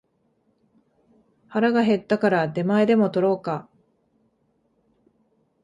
[1.47, 3.69] 腹が減ったから出前でも取ろうか